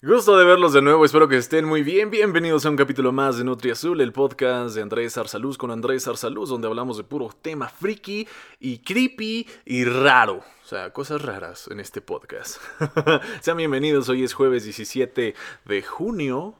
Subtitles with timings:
[0.00, 2.08] Gusto de verlos de nuevo, espero que estén muy bien.
[2.08, 6.06] Bienvenidos a un capítulo más de Nutri Azul, el podcast de Andrés Arsaluz con Andrés
[6.06, 8.28] Arsaluz, donde hablamos de puro tema friki
[8.60, 10.36] y creepy y raro.
[10.36, 12.58] O sea, cosas raras en este podcast.
[13.40, 15.34] Sean bienvenidos, hoy es jueves 17
[15.64, 16.54] de junio.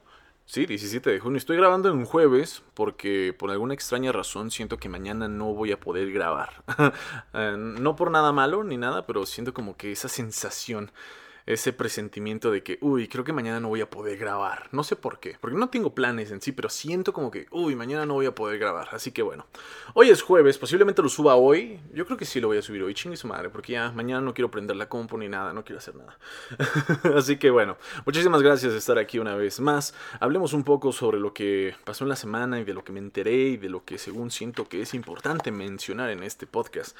[0.44, 1.38] Sí, 17 de junio.
[1.38, 5.70] Estoy grabando en un jueves porque por alguna extraña razón siento que mañana no voy
[5.70, 6.64] a poder grabar.
[7.34, 10.90] Eh, no por nada malo ni nada, pero siento como que esa sensación
[11.48, 14.68] ese presentimiento de que, uy, creo que mañana no voy a poder grabar.
[14.70, 17.74] No sé por qué, porque no tengo planes en sí, pero siento como que, uy,
[17.74, 18.88] mañana no voy a poder grabar.
[18.92, 19.46] Así que bueno,
[19.94, 21.80] hoy es jueves, posiblemente lo suba hoy.
[21.94, 24.20] Yo creo que sí lo voy a subir hoy, chingue su madre, porque ya mañana
[24.20, 26.18] no quiero prender la compu ni nada, no quiero hacer nada.
[27.16, 29.94] Así que bueno, muchísimas gracias de estar aquí una vez más.
[30.20, 33.00] Hablemos un poco sobre lo que pasó en la semana y de lo que me
[33.00, 36.94] enteré y de lo que según siento que es importante mencionar en este podcast.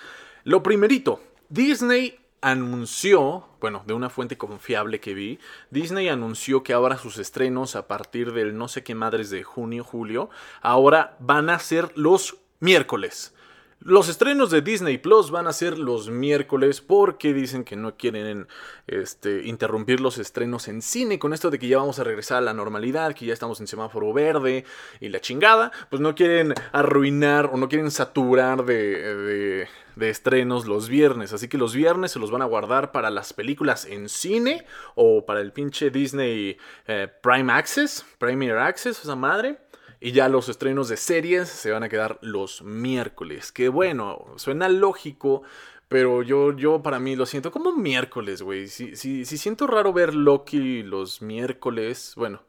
[0.45, 1.21] Lo primerito,
[1.51, 5.39] Disney anunció, bueno, de una fuente confiable que vi,
[5.71, 9.85] Disney anunció que ahora sus estrenos a partir del no sé qué madres de junio,
[9.85, 10.31] julio,
[10.61, 13.35] ahora van a ser los miércoles.
[13.81, 18.49] Los estrenos de Disney Plus van a ser los miércoles porque dicen que no quieren
[18.89, 22.41] este, interrumpir los estrenos en cine con esto de que ya vamos a regresar a
[22.41, 24.65] la normalidad, que ya estamos en semáforo verde
[24.99, 30.89] y la chingada, pues no quieren arruinar o no quieren saturar de, de, estrenos los
[30.89, 31.33] viernes.
[31.33, 35.25] Así que los viernes se los van a guardar para las películas en cine o
[35.25, 39.68] para el pinche Disney eh, Prime Access, Premier Access, esa madre.
[40.01, 43.51] Y ya los estrenos de series se van a quedar los miércoles.
[43.51, 45.43] Que bueno, suena lógico,
[45.89, 48.69] pero yo, yo para mí lo siento como miércoles, güey.
[48.69, 52.43] Si, si, si siento raro ver Loki los miércoles, bueno,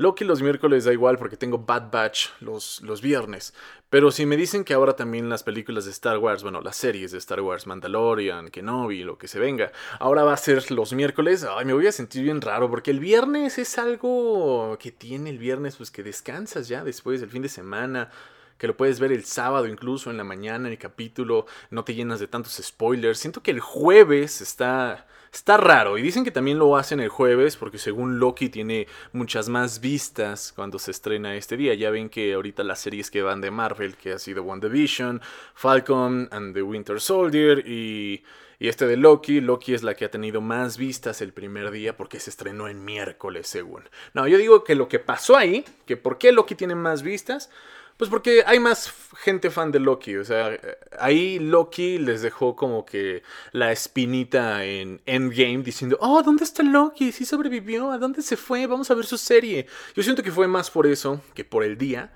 [0.00, 3.52] Loki los miércoles da igual porque tengo Bad Batch los, los viernes.
[3.90, 7.12] Pero si me dicen que ahora también las películas de Star Wars, bueno, las series
[7.12, 11.46] de Star Wars, Mandalorian, Kenobi, lo que se venga, ahora va a ser los miércoles,
[11.46, 15.36] ay, me voy a sentir bien raro porque el viernes es algo que tiene el
[15.36, 18.08] viernes, pues que descansas ya después del fin de semana
[18.56, 22.20] que lo puedes ver el sábado incluso en la mañana, el capítulo, no te llenas
[22.20, 23.18] de tantos spoilers.
[23.18, 27.56] Siento que el jueves está Está raro y dicen que también lo hacen el jueves
[27.56, 31.74] porque según Loki tiene muchas más vistas cuando se estrena este día.
[31.74, 35.20] Ya ven que ahorita las series que van de Marvel, que ha sido WandaVision,
[35.54, 38.24] Falcon and the Winter Soldier y,
[38.58, 41.96] y este de Loki, Loki es la que ha tenido más vistas el primer día
[41.96, 43.88] porque se estrenó en miércoles según.
[44.14, 47.50] No, yo digo que lo que pasó ahí, que por qué Loki tiene más vistas,
[48.00, 50.16] pues porque hay más gente fan de Loki.
[50.16, 50.58] O sea,
[50.98, 53.22] ahí Loki les dejó como que
[53.52, 57.12] la espinita en Endgame diciendo, oh, ¿dónde está Loki?
[57.12, 57.90] ¿Sí sobrevivió?
[57.90, 58.66] ¿A dónde se fue?
[58.66, 59.66] Vamos a ver su serie.
[59.94, 62.10] Yo siento que fue más por eso que por el día.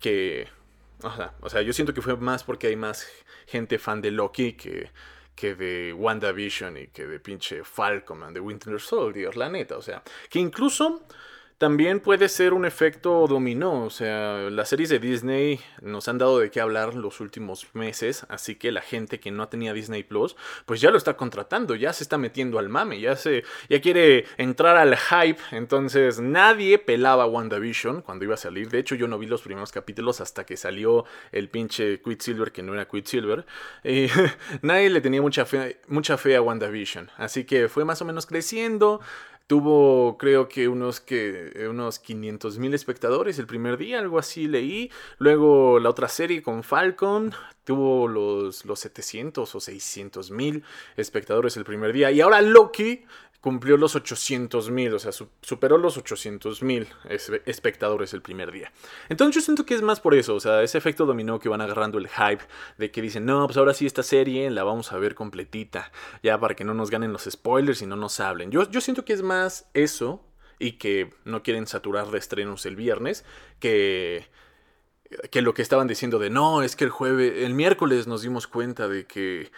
[0.00, 0.48] Que...
[1.02, 3.06] O sea, o sea yo siento que fue más porque hay más
[3.46, 4.90] gente fan de Loki que
[5.36, 10.02] que de WandaVision y que de pinche Falcon de Winter Soldier, la neta, o sea,
[10.28, 11.02] que incluso
[11.58, 16.38] también puede ser un efecto dominó, o sea, las series de Disney nos han dado
[16.38, 20.36] de qué hablar los últimos meses, así que la gente que no tenía Disney Plus,
[20.66, 24.24] pues ya lo está contratando, ya se está metiendo al mame, ya se ya quiere
[24.36, 29.18] entrar al hype, entonces nadie pelaba WandaVision cuando iba a salir, de hecho yo no
[29.18, 33.46] vi los primeros capítulos hasta que salió el pinche Quicksilver que no era Quicksilver,
[33.82, 34.06] y
[34.62, 38.26] nadie le tenía mucha fe, mucha fe a WandaVision, así que fue más o menos
[38.26, 39.00] creciendo,
[39.48, 44.92] Tuvo, creo que unos, que, unos 500 mil espectadores el primer día, algo así leí.
[45.18, 47.32] Luego la otra serie con Falcon
[47.64, 50.64] tuvo los, los 700 o 600 mil
[50.96, 52.10] espectadores el primer día.
[52.10, 53.04] Y ahora Loki
[53.40, 56.88] cumplió los 800 mil, o sea, superó los 800 mil
[57.46, 58.72] espectadores el primer día.
[59.08, 61.60] Entonces yo siento que es más por eso, o sea, ese efecto dominó que van
[61.60, 62.42] agarrando el hype
[62.78, 66.38] de que dicen, no, pues ahora sí esta serie la vamos a ver completita, ya
[66.38, 68.50] para que no nos ganen los spoilers y no nos hablen.
[68.50, 70.24] Yo, yo siento que es más eso
[70.58, 73.24] y que no quieren saturar de estrenos el viernes
[73.60, 74.26] que
[75.30, 78.46] que lo que estaban diciendo de no, es que el jueves, el miércoles nos dimos
[78.46, 79.50] cuenta de que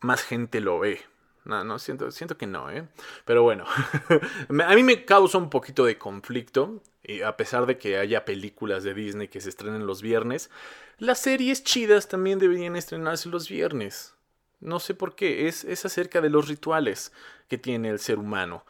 [0.00, 1.00] más gente lo ve.
[1.46, 2.88] No, no, siento, siento que no, ¿eh?
[3.24, 3.64] Pero bueno,
[4.66, 8.82] a mí me causa un poquito de conflicto, y a pesar de que haya películas
[8.82, 10.50] de Disney que se estrenen los viernes,
[10.98, 14.14] las series chidas también deberían estrenarse los viernes.
[14.58, 17.12] No sé por qué, es, es acerca de los rituales
[17.48, 18.64] que tiene el ser humano.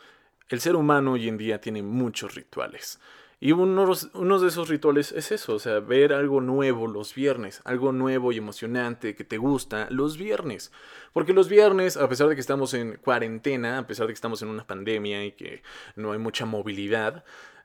[0.51, 3.01] El ser humano hoy en día tiene muchos rituales.
[3.39, 7.93] Y uno, de esos rituales es eso, o sea, ver algo nuevo los viernes, algo
[7.93, 10.73] nuevo y emocionante que te gusta los viernes.
[11.13, 14.41] Porque los viernes, a pesar de que estamos en cuarentena, a pesar de que estamos
[14.41, 15.63] en una pandemia y que
[15.97, 17.25] no hay mucha movilidad,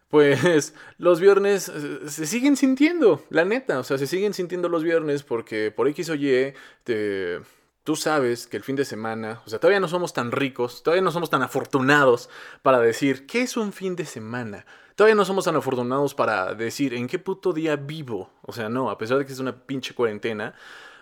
[0.09, 4.83] pues los viernes eh, se siguen sintiendo, la neta, o sea, se siguen sintiendo los
[4.83, 6.53] viernes porque por X o Y
[6.83, 7.39] te
[7.83, 11.01] tú sabes que el fin de semana, o sea, todavía no somos tan ricos, todavía
[11.01, 12.29] no somos tan afortunados
[12.61, 14.65] para decir, ¿qué es un fin de semana?
[14.95, 18.31] Todavía no somos tan afortunados para decir, ¿en qué puto día vivo?
[18.41, 20.53] O sea, no, a pesar de que es una pinche cuarentena,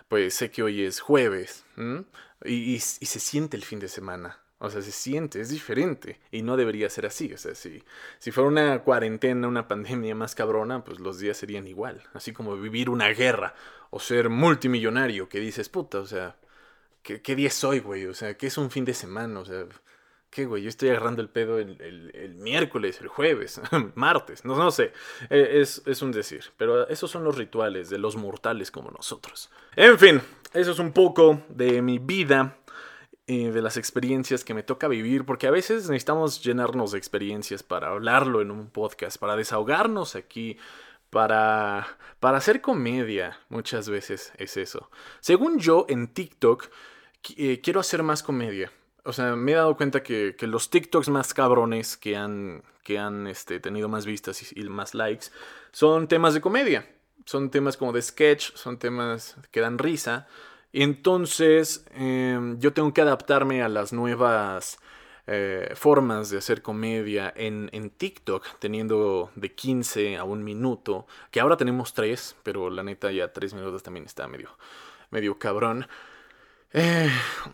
[0.08, 1.64] pues sé que hoy es jueves,
[2.44, 4.38] y, se siente el fin de semana.
[4.58, 6.20] O sea, se siente, es diferente.
[6.30, 7.32] Y no debería ser así.
[7.32, 7.82] O sea, si,
[8.18, 12.02] si fuera una cuarentena, una pandemia más cabrona, pues los días serían igual.
[12.12, 13.54] Así como vivir una guerra
[13.90, 16.36] o ser multimillonario, que dices, puta, o sea,
[17.02, 18.06] ¿qué, qué día es hoy, güey?
[18.06, 19.40] O sea, ¿qué es un fin de semana?
[19.40, 19.66] O sea,
[20.30, 20.62] ¿qué, güey?
[20.62, 21.80] Yo estoy agarrando el pedo el,
[22.14, 23.60] el, miércoles, el jueves,
[23.94, 24.92] martes, no, no sé.
[25.28, 26.44] E, es, es un decir.
[26.56, 29.50] Pero esos son los rituales de los mortales como nosotros.
[29.76, 30.20] En fin,
[30.52, 32.56] eso es un poco de mi vida
[33.26, 37.62] eh, de las experiencias que me toca vivir, porque a veces necesitamos llenarnos de experiencias
[37.62, 40.58] para hablarlo en un podcast, para desahogarnos aquí,
[41.10, 43.38] para, para hacer comedia.
[43.48, 44.90] Muchas veces es eso.
[45.20, 46.70] Según yo, en TikTok,
[47.36, 48.72] eh, quiero hacer más comedia.
[49.10, 53.26] O sea, me he dado cuenta que, los TikToks más cabrones que han, que han
[53.26, 55.26] este, tenido más vistas y, y más likes
[55.72, 56.88] son temas de comedia.
[57.24, 60.28] Son temas como de sketch, son temas que dan risa.
[60.72, 64.78] Entonces, em, yo tengo que adaptarme a las nuevas
[65.26, 71.40] eh, formas de hacer comedia en, en, TikTok, teniendo de 15 a un minuto, que
[71.40, 74.56] ahora tenemos 3, pero la neta ya 3 minutos también está medio,
[75.10, 75.88] medio cabrón.
[76.72, 77.10] Eh,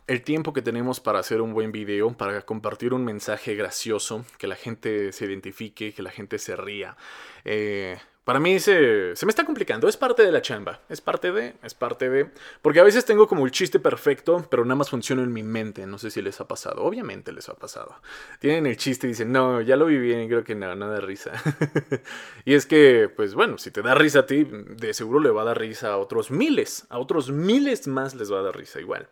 [0.06, 4.46] el tiempo que tenemos para hacer un buen video, para compartir un mensaje gracioso, que
[4.46, 6.96] la gente se identifique, que la gente se ría.
[7.44, 9.87] Eh, para mí se, me está complicando.
[9.87, 10.81] Es parte de la chamba.
[10.88, 12.28] Es parte de, es parte de.
[12.61, 15.87] Porque a veces tengo como el chiste perfecto, pero nada más funciona en mi mente.
[15.87, 16.82] No sé si les ha pasado.
[16.82, 17.94] Obviamente les ha pasado.
[18.40, 21.40] Tienen el chiste y dicen, no, ya lo viví y creo que no, no risa.
[22.44, 25.43] y es que, pues bueno, si te da risa a ti, de seguro le va
[25.43, 26.84] a dar risa a otros miles.
[26.88, 29.08] A otros miles más les va a dar risa igual.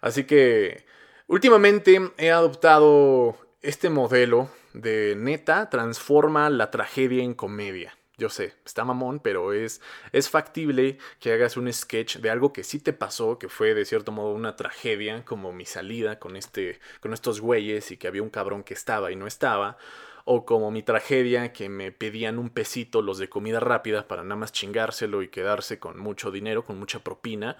[0.00, 0.84] Así que,
[1.28, 7.94] últimamente he adoptado este modelo de neta transforma la tragedia en comedia.
[8.20, 9.80] Yo sé, está mamón, pero es,
[10.12, 13.86] es factible que hagas un sketch de algo que sí te pasó, que fue de
[13.86, 18.22] cierto modo una tragedia, como mi salida con, este, con estos güeyes y que había
[18.22, 19.78] un cabrón que estaba y no estaba,
[20.26, 24.36] o como mi tragedia que me pedían un pesito los de comida rápida para nada
[24.36, 27.56] más chingárselo y quedarse con mucho dinero, con mucha propina.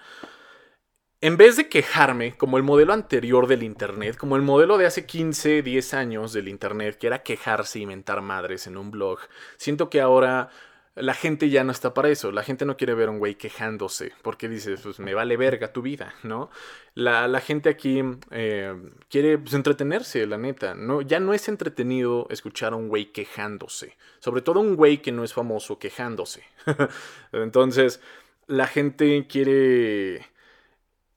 [1.23, 5.05] En vez de quejarme, como el modelo anterior del Internet, como el modelo de hace
[5.05, 9.19] 15, 10 años del Internet, que era quejarse y mentar madres en un blog,
[9.57, 10.49] siento que ahora
[10.95, 12.31] la gente ya no está para eso.
[12.31, 15.71] La gente no quiere ver a un güey quejándose, porque dices, pues me vale verga
[15.71, 16.49] tu vida, ¿no?
[16.95, 18.01] La, la gente aquí
[18.31, 18.75] eh,
[19.07, 20.73] quiere pues, entretenerse, la neta.
[20.73, 23.95] No, ya no es entretenido escuchar a un güey quejándose.
[24.17, 26.43] Sobre todo un güey que no es famoso quejándose.
[27.31, 28.01] Entonces,
[28.47, 30.30] la gente quiere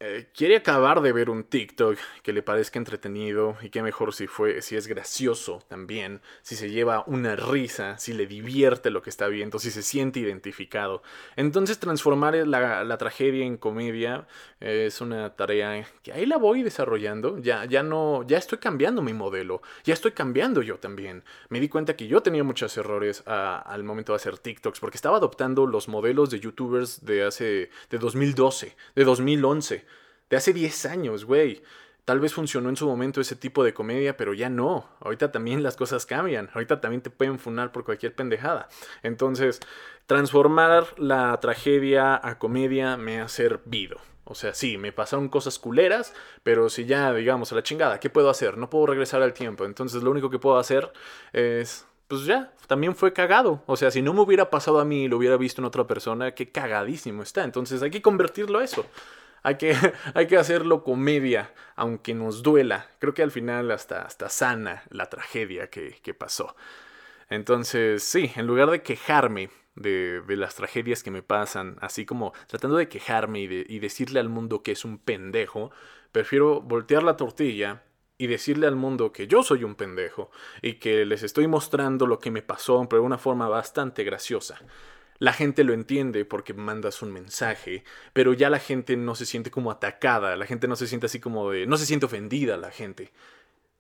[0.01, 4.27] eh, quiere acabar de ver un TikTok que le parezca entretenido y que mejor si
[4.27, 9.11] fue, si es gracioso también, si se lleva una risa, si le divierte lo que
[9.11, 11.03] está viendo, si se siente identificado.
[11.37, 14.27] Entonces transformar la, la tragedia en comedia
[14.59, 17.39] es una tarea que ahí la voy desarrollando.
[17.39, 21.23] Ya, ya no, ya estoy cambiando mi modelo, ya estoy cambiando yo también.
[21.49, 25.19] Me di cuenta que yo tenía muchos errores al momento de hacer TikToks porque estaba
[25.19, 29.94] adoptando los modelos de YouTubers de hace, de 2012, de 2011
[30.31, 31.63] de hace 10 años, güey.
[32.05, 34.91] Tal vez funcionó en su momento ese tipo de comedia, pero ya no.
[35.01, 36.51] Ahorita también las cosas cambian.
[36.53, 38.69] Ahorita también te pueden funar por cualquier pendejada.
[39.03, 39.61] Entonces,
[40.07, 43.97] transformar la tragedia a comedia me ha servido.
[44.25, 48.11] O sea, sí, me pasaron cosas culeras, pero si ya, digamos, a la chingada, ¿qué
[48.11, 48.59] puedo hacer?
[48.59, 49.65] No puedo regresar al tiempo.
[49.65, 50.93] Entonces, lo único que puedo hacer
[51.33, 53.63] es pues ya, también fue cagado.
[53.67, 55.87] O sea, si no me hubiera pasado a mí y lo hubiera visto en otra
[55.87, 57.45] persona, qué cagadísimo está.
[57.45, 58.87] Entonces hay que convertirlo a eso.
[59.45, 59.77] Hay que,
[60.15, 62.89] hay que hacerlo comedia, aunque nos duela.
[62.99, 66.57] Creo que al final hasta, hasta sana la tragedia que, que pasó.
[67.31, 72.33] Entonces, sí, en lugar de quejarme de, de, las tragedias que me pasan, así como
[72.47, 75.71] tratando de quejarme y, de, y decirle al mundo que es un pendejo,
[76.11, 77.83] prefiero voltear la tortilla
[78.17, 80.31] y decirle al mundo que yo soy un pendejo
[80.63, 84.59] y que les estoy mostrando lo que me pasó, pero de una forma bastante graciosa.
[85.19, 89.51] La gente lo entiende porque mandas un mensaje, pero ya la gente no se siente
[89.51, 91.67] como atacada, la gente no se siente así como de...
[91.67, 93.13] no se siente ofendida la gente,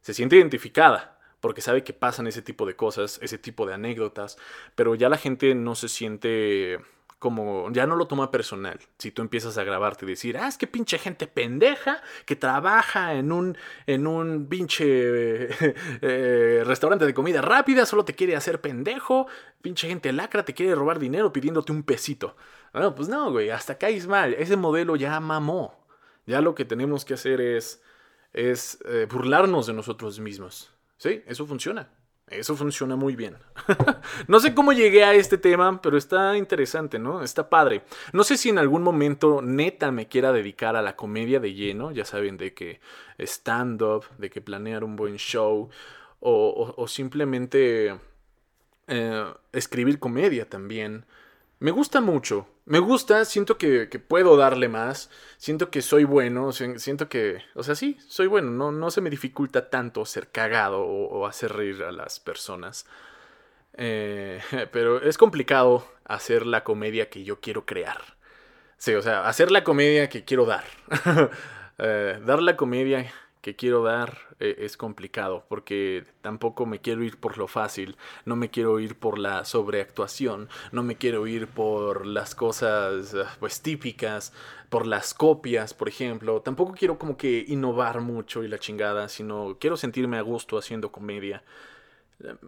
[0.00, 4.38] se siente identificada porque sabe que pasan ese tipo de cosas, ese tipo de anécdotas,
[4.74, 6.78] pero ya la gente no se siente
[7.24, 8.78] como ya no lo toma personal.
[8.98, 13.14] Si tú empiezas a grabarte y decir, ah, es que pinche gente pendeja que trabaja
[13.14, 14.84] en un, en un pinche
[16.02, 19.26] eh, restaurante de comida rápida, solo te quiere hacer pendejo,
[19.62, 22.36] pinche gente lacra, te quiere robar dinero pidiéndote un pesito.
[22.74, 24.34] Bueno, pues no, güey, hasta caes mal.
[24.34, 25.82] Ese modelo ya mamó.
[26.26, 27.82] Ya lo que tenemos que hacer es,
[28.34, 30.74] es eh, burlarnos de nosotros mismos.
[30.98, 31.88] Sí, eso funciona.
[32.28, 33.36] Eso funciona muy bien.
[34.28, 37.22] no sé cómo llegué a este tema, pero está interesante, ¿no?
[37.22, 37.82] Está padre.
[38.12, 41.92] No sé si en algún momento neta me quiera dedicar a la comedia de lleno,
[41.92, 42.80] ya saben, de que
[43.18, 45.68] stand-up, de que planear un buen show,
[46.20, 47.98] o, simplemente
[48.86, 51.04] eh, escribir comedia también.
[51.64, 52.46] Me gusta mucho.
[52.66, 55.08] Me gusta, siento que, puedo darle más.
[55.38, 56.52] Siento que soy bueno.
[56.52, 57.38] Siento que.
[57.54, 58.50] O sea, sí, soy bueno.
[58.50, 62.84] No, no se me dificulta tanto ser cagado o, hacer reír a las personas.
[63.78, 64.42] Eh,
[64.72, 68.18] pero es complicado hacer la comedia que yo quiero crear.
[68.76, 70.64] Sí, o sea, hacer la comedia que quiero dar.
[71.76, 73.12] Eh, dar la comedia
[73.44, 78.36] que quiero dar eh, es complicado porque tampoco me quiero ir por lo fácil, no
[78.36, 83.60] me quiero ir por la sobreactuación, no me quiero ir por las cosas eh, pues
[83.60, 84.32] típicas,
[84.70, 89.58] por las copias, por ejemplo, tampoco quiero como que innovar mucho y la chingada, sino
[89.60, 91.42] quiero sentirme a gusto haciendo comedia.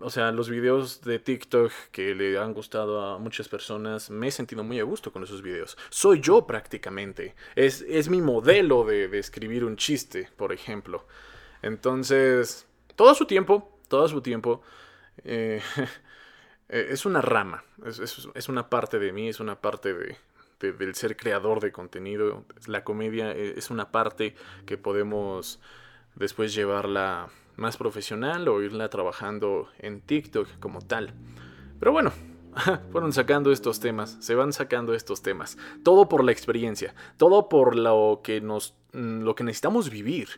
[0.01, 4.31] O sea, los videos de TikTok que le han gustado a muchas personas, me he
[4.31, 5.77] sentido muy a gusto con esos videos.
[5.91, 7.35] Soy yo prácticamente.
[7.57, 11.07] Es, es mi modelo de, escribir un chiste, por ejemplo.
[11.63, 14.63] Entonces, todo su tiempo, todo su tiempo,
[15.25, 15.61] eh,
[16.69, 17.65] es una rama.
[17.85, 20.17] Es, una parte de mí, es una parte de,
[20.73, 22.45] del ser creador de contenido.
[22.67, 25.61] La comedia eh, es una parte que podemos
[26.15, 31.13] después llevarla más profesional o irla trabajando en TikTok como tal.
[31.79, 32.13] Pero bueno,
[32.93, 35.59] fueron sacando estos temas, se van sacando estos temas.
[35.83, 40.29] Todo por la experiencia, todo por lo que nos mm, lo que necesitamos vivir.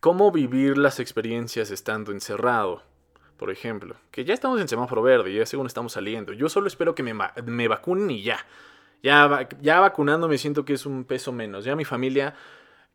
[0.00, 2.82] Cómo vivir las experiencias estando encerrado.
[3.36, 6.32] Por ejemplo, que ya estamos en semáforo verde, ya según estamos saliendo.
[6.32, 7.12] Yo solo espero que me,
[7.44, 8.38] me vacunen y ya.
[9.02, 11.64] Ya, ya vacunando me siento que es un peso menos.
[11.64, 12.34] Ya mi familia,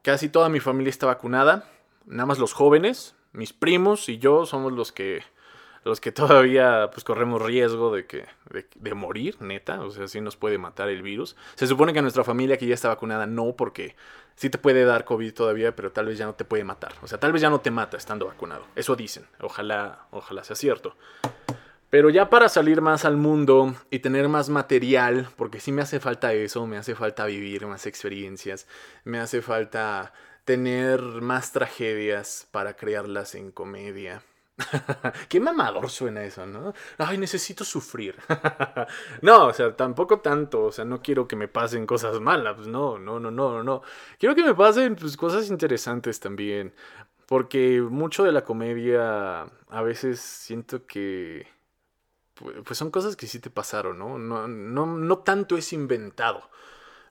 [0.02, 1.70] casi toda mi familia está vacunada.
[2.06, 5.24] Nada más los jóvenes, mis primos y yo somos los que
[5.84, 8.26] los que todavía pues corremos riesgo de que
[8.76, 11.36] de, morir, neta, o sea, sí nos puede matar el virus.
[11.56, 13.96] Se supone que nuestra familia que ya está vacunada no, porque
[14.36, 16.94] sí te puede dar COVID todavía, pero tal vez ya no te puede matar.
[17.02, 18.66] O sea, tal vez ya no te mata estando vacunado.
[18.76, 19.26] Eso dicen.
[19.40, 20.96] Ojalá, ojalá sea cierto.
[21.90, 26.00] Pero ya para salir más al mundo y tener más material, porque sí me hace
[26.00, 28.66] falta eso, me hace falta vivir más experiencias,
[29.04, 30.14] me hace falta
[30.52, 34.22] tener más tragedias para crearlas en comedia.
[35.30, 36.74] Qué mamador suena eso, ¿no?
[36.98, 38.18] Ay, necesito sufrir.
[39.22, 40.66] no, o sea, tampoco tanto.
[40.66, 42.56] O sea, no quiero que me pasen cosas malas.
[42.56, 43.82] Pues no, no, no, no, no.
[44.20, 46.74] Quiero que me pasen pues, cosas interesantes también.
[47.26, 51.48] Porque mucho de la comedia a veces siento que.
[52.34, 54.18] Pues, pues son cosas que sí te pasaron, ¿no?
[54.20, 56.50] No, no, no tanto es inventado.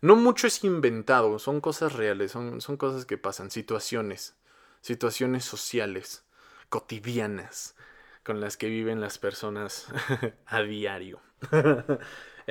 [0.03, 4.35] No mucho es inventado, son cosas reales, son, son cosas que pasan, situaciones,
[4.81, 6.25] situaciones sociales,
[6.71, 7.77] cotidianas,
[8.25, 9.89] con las que viven las personas
[10.47, 11.21] a diario.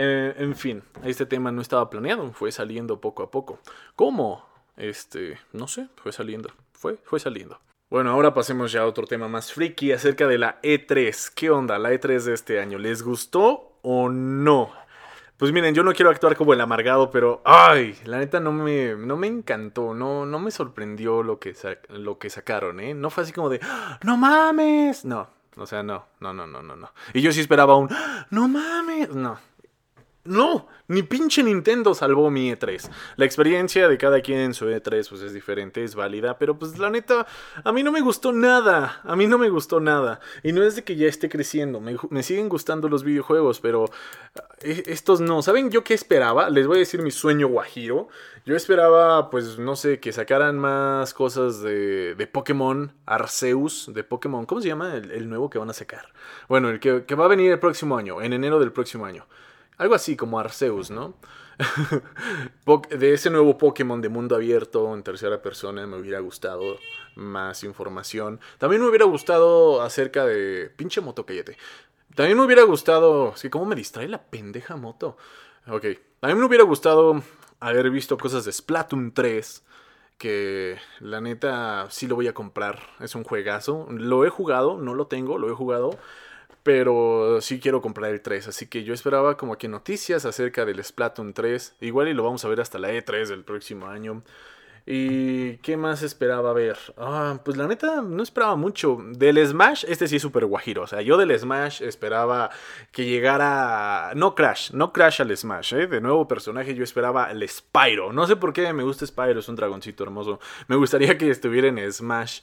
[0.02, 3.60] Eh, en fin, este tema no estaba planeado, fue saliendo poco a poco.
[3.98, 4.48] ¿Cómo?
[4.78, 7.60] Este, no sé, fue saliendo, fue, fue saliendo.
[7.90, 11.34] Bueno, ahora pasemos ya a otro tema más friki acerca de la E3.
[11.36, 12.78] ¿Qué onda la E3 de este año?
[12.78, 14.72] ¿Les gustó o no?
[15.40, 18.96] Pues miren, yo no quiero actuar como el amargado, pero ay, la neta no me,
[18.98, 21.56] no me encantó, no, no me sorprendió lo que,
[21.88, 22.94] lo que sacaron, ¿eh?
[22.94, 26.62] No fue así como de, ¡Ah, no mames, no, o sea, no, no, no, no,
[26.62, 26.92] no, no.
[27.14, 29.40] Y yo sí esperaba un, ¡Ah, no mames, no,
[30.30, 32.90] no, ni pinche Nintendo salvó mi E3.
[33.16, 36.78] La experiencia de cada quien en su E3 pues es diferente, es válida, pero pues
[36.78, 37.26] la neta,
[37.64, 40.20] a mí no me gustó nada, a mí no me gustó nada.
[40.44, 43.86] Y no es de que ya esté creciendo, me, siguen gustando los videojuegos, pero
[44.62, 45.42] eh, estos no.
[45.42, 46.52] ¿Saben yo qué esperaba?
[46.52, 48.08] Les voy a decir mi sueño guajiro.
[48.46, 54.46] Yo esperaba, pues no sé, que sacaran más cosas de, de Pokémon Arceus, de Pokémon,
[54.46, 56.14] ¿cómo se llama el, nuevo que van a sacar?
[56.48, 59.26] Bueno, el que va a venir el próximo año, en enero del próximo año.
[59.80, 61.16] Algo así como Arceus, ¿no?
[62.90, 66.78] de ese nuevo Pokémon de mundo abierto en tercera persona me hubiera gustado
[67.16, 68.42] más información.
[68.58, 70.70] También me hubiera gustado acerca de...
[70.76, 71.26] Pinche moto.
[72.14, 73.34] También me hubiera gustado...
[73.34, 75.16] Es que cómo me distrae la pendeja moto.
[75.66, 75.86] Ok.
[76.20, 77.24] También me hubiera gustado
[77.62, 79.64] haber visto cosas de Splatoon 3.
[80.18, 82.82] Que la neta sí lo voy a comprar.
[83.00, 83.88] Es un juegazo.
[83.90, 85.98] Lo he jugado, no lo tengo, lo he jugado
[86.64, 90.84] pero sí quiero comprar el 3, así que yo esperaba como que noticias acerca del
[90.84, 94.24] Splatoon 3, igual y lo vamos a ver hasta la E3 del próximo año.
[94.92, 96.76] ¿Y qué más esperaba ver?
[96.98, 98.98] Ah, pues la neta, no esperaba mucho.
[99.12, 100.82] Del Smash, este sí es súper guajiro.
[100.82, 102.50] O sea, yo del Smash esperaba
[102.92, 104.14] que llegara.
[104.16, 105.86] No Crash, no Crash al Smash, ¿eh?
[105.86, 108.12] De nuevo personaje, yo esperaba el Spyro.
[108.14, 110.40] No sé por qué me gusta Spyro, es un dragoncito hermoso.
[110.68, 112.42] Me gustaría que estuviera en Smash.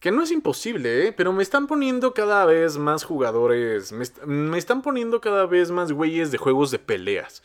[0.00, 1.12] Que no es imposible, ¿eh?
[1.12, 3.92] Pero me están poniendo cada vez más jugadores.
[3.92, 7.42] Me, están poniendo cada vez más güeyes de juegos de peleas.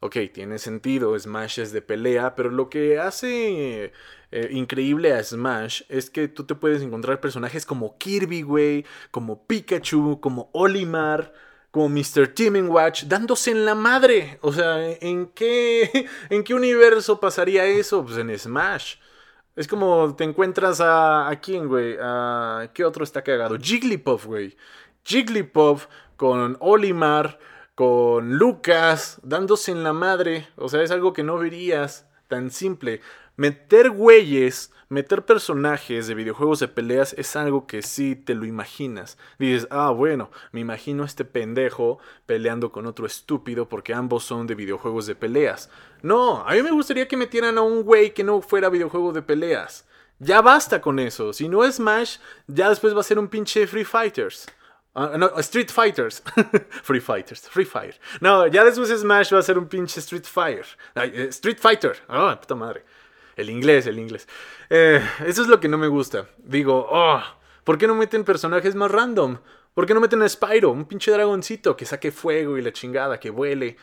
[0.00, 3.92] Ok, tiene sentido, Smash es de pelea, pero lo que hace
[4.30, 9.44] eh, increíble a Smash es que tú te puedes encontrar personajes como Kirby, güey, como
[9.48, 11.34] Pikachu, como Olimar,
[11.72, 12.28] como Mr.
[12.28, 14.38] Teaming Watch, dándose en la madre.
[14.40, 18.04] O sea, ¿en qué, ¿en qué universo pasaría eso?
[18.04, 18.96] Pues en Smash.
[19.58, 21.28] Es como te encuentras a.
[21.28, 21.96] ¿A quién, güey?
[22.00, 23.58] ¿A qué otro está cagado?
[23.58, 24.56] Jigglypuff, güey.
[25.02, 27.40] Jigglypuff con Olimar
[27.74, 30.46] con Lucas dándose en la madre.
[30.54, 33.00] O sea, es algo que no verías tan simple.
[33.38, 39.16] Meter güeyes, meter personajes de videojuegos de peleas es algo que sí te lo imaginas.
[39.38, 44.48] Dices, ah, bueno, me imagino a este pendejo peleando con otro estúpido porque ambos son
[44.48, 45.70] de videojuegos de peleas.
[46.02, 49.22] No, a mí me gustaría que metieran a un güey que no fuera videojuego de
[49.22, 49.86] peleas.
[50.18, 51.32] Ya basta con eso.
[51.32, 52.16] Si no es Smash,
[52.48, 54.48] ya después va a ser un pinche Free Fighters.
[54.96, 56.24] Ah, no, Street Fighters.
[56.82, 57.48] Free Fighters.
[57.48, 57.94] Free Fire.
[58.20, 60.66] No, ya después Smash va a ser un pinche Street Fire.
[60.96, 61.98] Eh, Street Fighter.
[62.08, 62.82] Ah, puta madre.
[63.38, 64.28] El inglés, el inglés.
[64.68, 66.26] Eh, eso es lo que no me gusta.
[66.38, 67.22] Digo, oh,
[67.64, 69.38] ¿por qué no meten personajes más random?
[69.72, 70.70] ¿Por qué no meten a Spyro?
[70.70, 73.76] Un pinche dragoncito que saque fuego y la chingada, que vuele.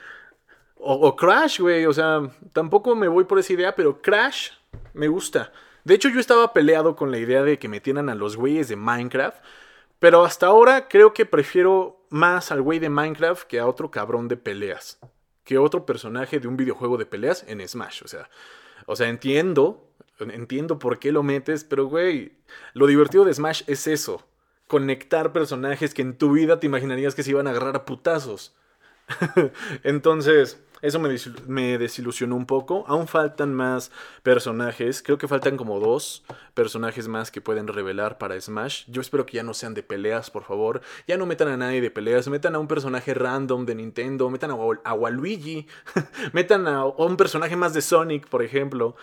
[0.75, 1.85] O, Crash, güey.
[1.87, 2.21] O sea,
[2.53, 4.51] tampoco me voy por esa idea, pero Crash
[4.93, 5.51] me gusta.
[5.83, 8.75] De hecho, yo estaba peleado con la idea de que metieran a los güeyes de
[8.75, 9.37] Minecraft
[9.99, 14.27] pero hasta ahora creo que prefiero más al güey de Minecraft que a otro cabrón
[14.27, 14.99] de peleas.
[15.43, 18.03] Que otro personaje de un videojuego de peleas en Smash.
[18.03, 18.29] O sea,
[18.85, 19.89] o sea, entiendo,
[20.19, 22.33] entiendo por qué lo metes, pero güey,
[22.73, 24.25] lo divertido de Smash es eso.
[24.67, 28.55] Conectar personajes que en tu vida te imaginarías que se iban a agarrar a putazos.
[29.83, 30.99] Entonces, eso
[31.47, 32.85] me, desilusionó un poco.
[32.87, 33.91] Aún faltan más
[34.23, 35.01] personajes.
[35.01, 36.23] Creo que faltan como dos
[36.53, 38.85] personajes más que pueden revelar para Smash.
[38.87, 40.81] Yo espero que ya no sean de peleas, por favor.
[41.07, 42.27] Ya no metan a nadie de peleas.
[42.27, 44.29] Metan a un personaje random de Nintendo.
[44.29, 45.67] Metan a, Waluigi.
[46.33, 48.95] metan a, un personaje más de Sonic, por ejemplo.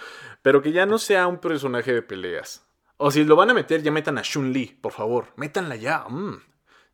[0.43, 2.65] Pero que ya no sea un personaje de peleas.
[2.97, 5.33] O si lo van a meter, ya metan a Chun-Li, por favor.
[5.37, 6.05] Métanla ya.
[6.09, 6.52] Mm.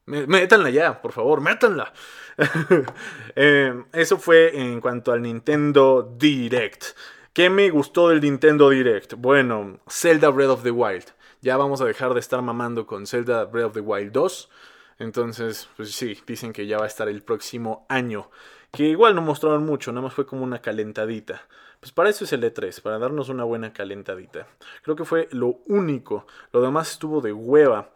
[0.09, 1.92] Métanla ya, por favor, métanla.
[3.40, 6.97] Eh, eso fue en cuanto al Nintendo Direct.
[7.33, 9.14] ¿Qué me gustó del Nintendo Direct?
[9.14, 11.05] Bueno, Zelda Breath of the Wild.
[11.40, 14.51] Ya vamos a dejar de estar mamando con Zelda Breath of the Wild 2.
[14.99, 18.31] Entonces, pues sí, dicen que ya va a estar el próximo año.
[18.73, 21.42] Que igual no mostraron mucho, nada más fue como una calentadita.
[21.81, 24.49] Pues para eso es el E3, para darnos una buena calentadita.
[24.83, 26.27] Creo que fue lo único.
[26.53, 27.90] Lo demás estuvo de hueva.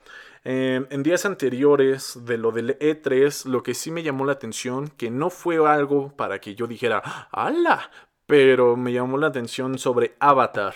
[0.44, 4.88] Em, en días anteriores de lo del E3, lo que sí me llamó la atención,
[4.88, 6.98] que no fue algo para que yo dijera,
[7.30, 7.90] ¡hala!
[8.26, 10.74] Pero me llamó la atención sobre Avatar.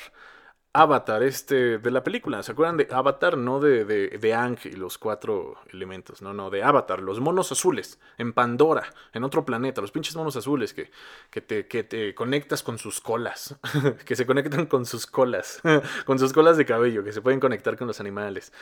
[0.73, 2.43] Avatar, este, de la película.
[2.43, 3.39] ¿Se acuerdan de Avatar?
[3.39, 6.21] No de, de, de Ang y los cuatro elementos.
[6.21, 7.01] No, no, de Avatar.
[7.01, 7.99] Los monos azules.
[8.19, 8.93] En Pandora.
[9.15, 9.81] En otro planeta.
[9.81, 10.91] Los pinches monos azules que,
[11.31, 13.57] que, te, que te conectas con sus colas.
[14.05, 15.63] que se conectan con sus colas.
[16.05, 17.03] con sus colas de cabello.
[17.03, 18.53] Que se pueden conectar con los animales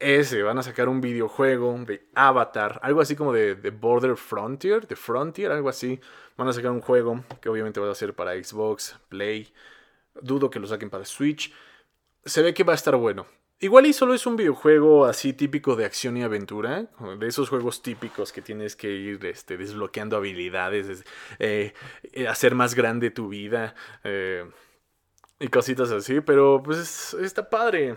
[0.00, 4.96] ese, van a sacar un videojuego de Avatar, algo así como de, Border Frontier, de
[4.96, 6.00] Frontier, algo así.
[6.36, 9.52] Van a sacar un juego que obviamente va a ser para Xbox, Play.
[10.20, 11.52] Dudo que lo saquen para Switch.
[12.24, 13.26] Se ve que va a estar bueno.
[13.60, 16.86] Igual y solo es un videojuego así típico de acción y aventura,
[17.18, 21.04] de esos juegos típicos que tienes que ir este, desbloqueando habilidades,
[21.40, 21.72] eh,
[22.12, 24.48] eh, hacer más grande tu vida eh,
[25.40, 27.96] y cositas así, pero pues está padre.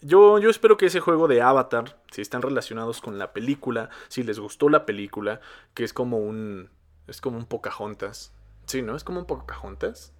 [0.00, 4.22] Yo, yo espero que ese juego de Avatar, si están relacionados con la película, si
[4.22, 5.40] les gustó la película,
[5.74, 6.70] que es como un.
[7.06, 8.32] Es como un Pocahontas.
[8.66, 8.96] Sí, ¿no?
[8.96, 10.12] Es como un Pocahontas.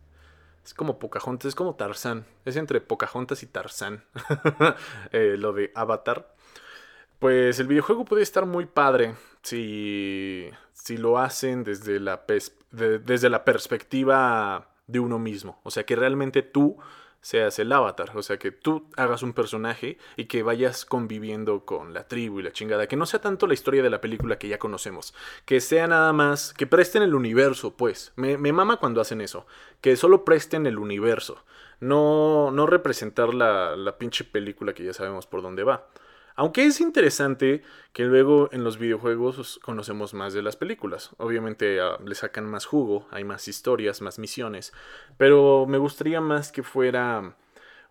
[0.65, 2.25] Es como Pocahontas, es como Tarzán.
[2.45, 4.05] Es entre Pocahontas y Tarzán.
[5.13, 6.35] Eh, lo de Avatar.
[7.19, 12.25] Pues el videojuego puede estar muy padre si, si lo hacen desde la,
[12.71, 15.61] desde la perspectiva de uno mismo.
[15.63, 16.79] O sea, que realmente tú
[17.25, 21.95] seas el avatar, o sea, que tú hagas un personaje y que vayas conviviendo con
[21.95, 24.47] la tribu y la chingada, que no sea tanto la historia de la película que
[24.47, 25.15] ya conocemos,
[25.47, 29.47] que sea nada más, que presten el universo, pues, me, mama cuando hacen eso,
[29.81, 31.43] que solo presten el universo,
[31.81, 35.87] no, no representar la, la pinche película que ya sabemos por dónde va.
[36.37, 41.11] Aunque es interesante que luego en los videojuegos pues, conocemos más de las películas.
[41.19, 44.73] Obviamente ah, le sacan más jugo, hay más historias, más misiones.
[45.17, 47.37] Pero me gustaría más que fuera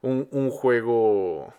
[0.01, 1.53] un, un juego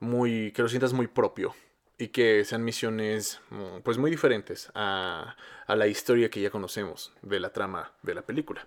[0.00, 0.52] muy.
[0.52, 1.54] que lo sientas muy propio.
[1.98, 7.12] Y que sean misiones mm, pues muy diferentes a, a la historia que ya conocemos
[7.20, 8.66] de la trama de la película.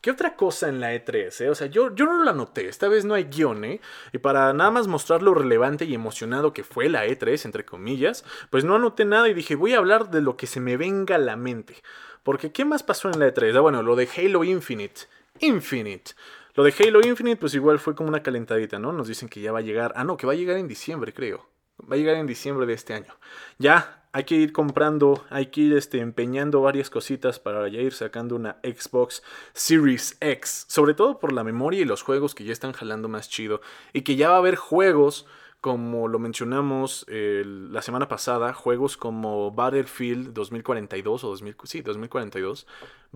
[0.00, 1.40] ¿Qué otra cosa en la E3?
[1.40, 1.50] Eh?
[1.50, 2.68] O sea, yo, yo no la noté.
[2.68, 3.80] Esta vez no hay guion, ¿eh?
[4.12, 8.24] Y para nada más mostrar lo relevante y emocionado que fue la E3, entre comillas,
[8.50, 11.16] pues no anoté nada y dije, voy a hablar de lo que se me venga
[11.16, 11.82] a la mente.
[12.22, 13.56] Porque, ¿qué más pasó en la E3?
[13.56, 15.02] Ah, bueno, lo de Halo Infinite.
[15.40, 16.12] Infinite.
[16.54, 18.92] Lo de Halo Infinite, pues igual fue como una calentadita, ¿no?
[18.92, 19.92] Nos dicen que ya va a llegar.
[19.96, 21.48] Ah, no, que va a llegar en diciembre, creo.
[21.80, 23.14] Va a llegar en diciembre de este año.
[23.58, 27.92] Ya, hay que ir comprando, hay que ir este, empeñando varias cositas para ya ir
[27.92, 30.64] sacando una Xbox Series X.
[30.68, 33.60] Sobre todo por la memoria y los juegos que ya están jalando más chido.
[33.92, 35.26] Y que ya va a haber juegos,
[35.60, 42.66] como lo mencionamos la semana pasada, juegos como Battlefield 2042 o sí, 2042.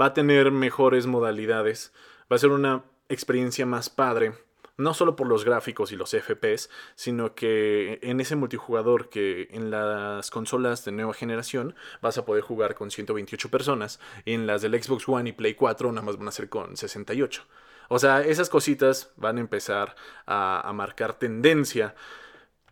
[0.00, 1.92] Va a tener mejores modalidades.
[2.30, 4.34] Va a ser una experiencia más padre
[4.76, 9.70] no solo por los gráficos y los FPS, sino que en ese multijugador que en
[9.70, 14.80] las consolas de nueva generación vas a poder jugar con 128 personas, en las del
[14.82, 17.44] Xbox One y Play 4 nada más van a ser con 68.
[17.88, 19.94] O sea, esas cositas van a empezar
[20.26, 21.94] a, marcar tendencia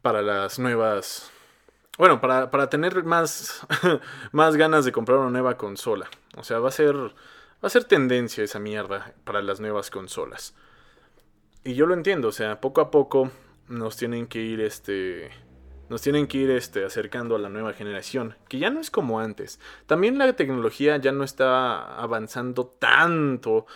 [0.00, 1.30] para las nuevas
[1.98, 3.66] bueno, para, para, tener más,
[4.32, 6.08] más ganas de comprar una nueva consola.
[6.36, 6.96] O sea, va a ser.
[6.96, 10.54] Va a ser tendencia esa mierda para las nuevas consolas.
[11.64, 13.30] Y yo lo entiendo, o sea, poco a poco
[13.68, 15.30] nos tienen que ir este
[15.90, 19.18] nos tienen que ir este, acercando a la nueva generación, que ya no es como
[19.18, 19.58] antes.
[19.86, 23.66] También la tecnología ya no está avanzando tanto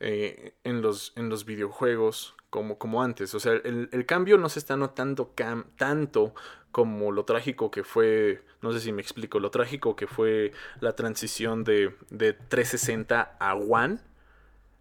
[0.00, 3.32] eh, en, los, en los videojuegos como, como antes.
[3.36, 5.32] O sea, el, cambio no se está notando
[5.76, 6.34] tanto
[6.72, 10.50] como lo trágico que fue, no sé si me explico, lo trágico que fue
[10.80, 14.00] la transición de, de 360 a One.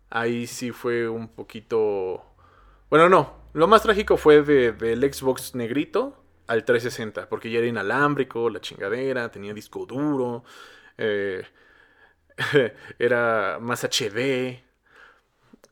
[0.10, 2.29] Ahí sí fue un poquito
[2.90, 3.40] bueno, no.
[3.54, 8.62] Lo más trágico fue de, del Xbox negrito al 360, porque ya era inalámbrico, la
[8.62, 10.44] chingadera, tenía disco duro,
[10.98, 11.44] eh,
[13.00, 14.64] era más HD.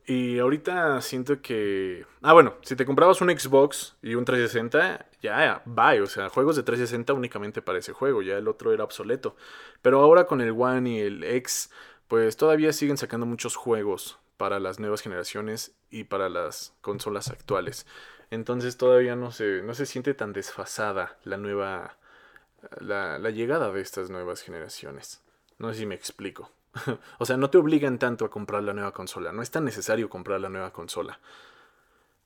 [0.05, 2.05] Y ahorita siento que...
[2.21, 6.01] Ah, bueno, si te comprabas un Xbox y un 360, ya, bye.
[6.01, 9.35] O sea, juegos de 360 únicamente para ese juego, ya el otro era obsoleto.
[9.81, 11.71] Pero ahora con el One y el X,
[12.07, 17.85] pues todavía siguen sacando muchos juegos para las nuevas generaciones y para las consolas actuales.
[18.29, 21.97] Entonces todavía no se, no se siente tan desfasada la nueva.
[22.79, 25.21] La, llegada de estas nuevas generaciones.
[25.59, 26.51] No sé si me explico.
[27.19, 29.31] o sea, no te obligan tanto a comprar la nueva consola.
[29.31, 31.19] No es tan necesario comprar la nueva consola.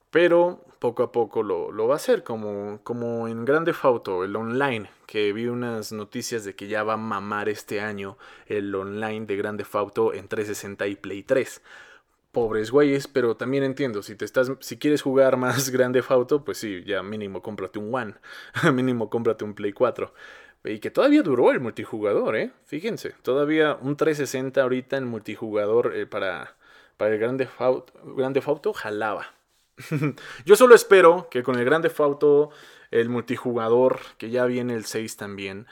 [0.09, 4.35] Pero poco a poco lo, lo va a hacer, como, como en Grande Auto, el
[4.35, 9.25] online, que vi unas noticias de que ya va a mamar este año el online
[9.25, 11.61] de Grande Auto en 360 y Play 3
[12.31, 16.57] pobres güeyes, pero también entiendo, si te estás, si quieres jugar más grande Fauto, pues
[16.57, 18.15] sí, ya mínimo cómprate un One,
[18.73, 20.13] mínimo cómprate un Play 4.
[20.63, 22.51] Y que todavía duró el multijugador, ¿eh?
[22.65, 26.55] Fíjense, todavía un 360 ahorita en multijugador eh, para,
[26.97, 29.33] para el Grande Fauto, Grande Fauto jalaba.
[30.45, 32.51] Yo solo espero que con el Grande Fauto,
[32.91, 35.65] el multijugador, que ya viene el 6 también,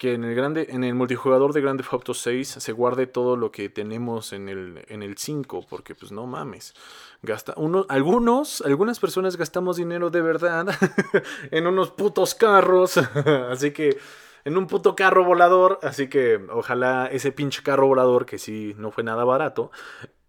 [0.00, 3.36] que en el grande en el multijugador de Grande Theft Auto 6 se guarde todo
[3.36, 6.72] lo que tenemos en el en el 5 porque pues no mames
[7.20, 10.68] gasta uno algunos algunas personas gastamos dinero de verdad
[11.50, 12.96] en unos putos carros
[13.50, 13.98] así que
[14.46, 18.90] en un puto carro volador así que ojalá ese pinche carro volador que sí no
[18.90, 19.70] fue nada barato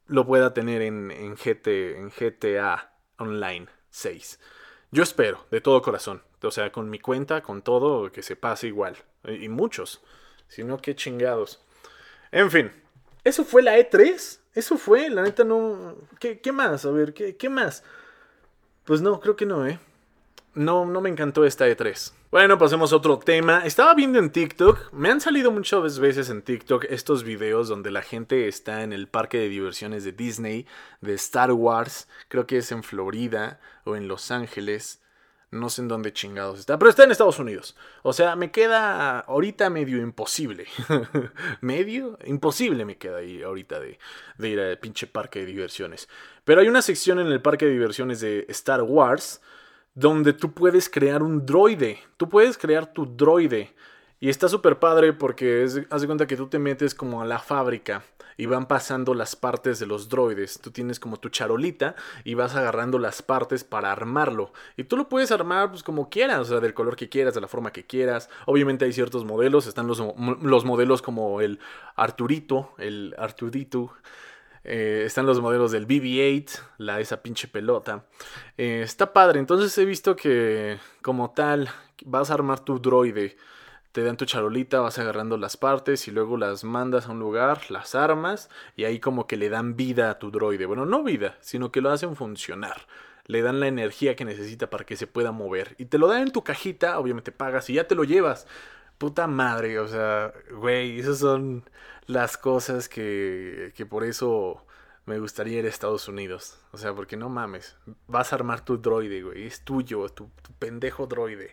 [0.05, 4.37] lo pueda tener en, en GT en GTA Online 6
[4.91, 8.67] yo espero de todo corazón o sea, con mi cuenta, con todo, que se pase
[8.67, 8.97] igual.
[9.27, 10.01] Y muchos.
[10.47, 11.61] Si no, qué chingados.
[12.31, 12.71] En fin.
[13.23, 14.39] ¿Eso fue la E3?
[14.53, 15.95] Eso fue, la neta no...
[16.19, 16.85] ¿Qué, qué más?
[16.85, 17.83] A ver, ¿qué, ¿qué más?
[18.83, 19.79] Pues no, creo que no, ¿eh?
[20.53, 22.11] No, no me encantó esta E3.
[22.29, 23.65] Bueno, pasemos a otro tema.
[23.65, 28.01] Estaba viendo en TikTok, me han salido muchas veces en TikTok estos videos donde la
[28.01, 30.65] gente está en el parque de diversiones de Disney,
[30.99, 35.01] de Star Wars, creo que es en Florida o en Los Ángeles,
[35.51, 37.77] no sé en dónde chingados está, pero está en Estados Unidos.
[38.03, 40.65] O sea, me queda ahorita medio imposible.
[41.61, 43.99] medio imposible me queda ahí ahorita de,
[44.37, 46.09] de ir al pinche parque de diversiones.
[46.43, 49.41] Pero hay una sección en el parque de diversiones de Star Wars
[49.93, 51.99] donde tú puedes crear un droide.
[52.17, 53.73] Tú puedes crear tu droide.
[54.19, 57.25] Y está súper padre porque es, haz de cuenta que tú te metes como a
[57.25, 58.03] la fábrica
[58.37, 60.59] y van pasando las partes de los droides.
[60.59, 64.53] Tú tienes como tu charolita y vas agarrando las partes para armarlo.
[64.77, 67.41] Y tú lo puedes armar pues como quieras, o sea, del color que quieras, de
[67.41, 68.29] la forma que quieras.
[68.45, 70.01] Obviamente hay ciertos modelos, están los,
[70.41, 71.59] los modelos como el
[71.95, 73.93] Arturito, el Arturito.
[74.63, 78.05] Eh, están los modelos del BB-8, la, esa pinche pelota.
[78.57, 81.69] Eh, está padre, entonces he visto que como tal
[82.05, 83.37] vas a armar tu droide
[83.91, 87.69] te dan tu charolita, vas agarrando las partes y luego las mandas a un lugar,
[87.69, 90.65] las armas y ahí como que le dan vida a tu droide.
[90.65, 92.87] Bueno, no vida, sino que lo hacen funcionar.
[93.25, 95.75] Le dan la energía que necesita para que se pueda mover.
[95.77, 98.47] Y te lo dan en tu cajita, obviamente pagas y ya te lo llevas.
[99.01, 101.67] Puta madre, o sea, güey, esas son
[102.05, 104.63] las cosas que, que por eso
[105.07, 106.59] me gustaría ir a Estados Unidos.
[106.71, 111.07] O sea, porque no mames, vas a armar tu droide, güey, es tuyo, tu, pendejo
[111.07, 111.51] droide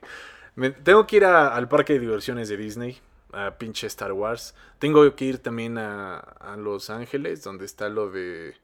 [0.82, 2.98] tengo que ir al parque de diversiones de Disney,
[3.32, 4.54] a pinche Star Wars.
[4.78, 8.56] Tengo que ir también a, Los Ángeles, donde está lo de